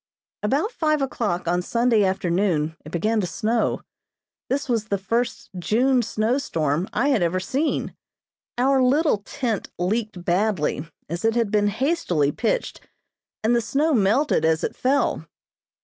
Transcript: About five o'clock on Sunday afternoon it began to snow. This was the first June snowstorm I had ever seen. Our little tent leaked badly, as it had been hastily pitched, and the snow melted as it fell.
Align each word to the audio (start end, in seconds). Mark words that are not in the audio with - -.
About 0.41 0.71
five 0.71 0.99
o'clock 1.03 1.47
on 1.47 1.61
Sunday 1.61 2.03
afternoon 2.03 2.75
it 2.83 2.91
began 2.91 3.21
to 3.21 3.27
snow. 3.27 3.81
This 4.49 4.67
was 4.67 4.85
the 4.85 4.97
first 4.97 5.51
June 5.59 6.01
snowstorm 6.01 6.89
I 6.91 7.09
had 7.09 7.21
ever 7.21 7.39
seen. 7.39 7.95
Our 8.57 8.81
little 8.81 9.19
tent 9.19 9.69
leaked 9.77 10.25
badly, 10.25 10.89
as 11.07 11.23
it 11.23 11.35
had 11.35 11.51
been 11.51 11.67
hastily 11.67 12.31
pitched, 12.31 12.81
and 13.43 13.55
the 13.55 13.61
snow 13.61 13.93
melted 13.93 14.43
as 14.43 14.63
it 14.63 14.75
fell. 14.75 15.27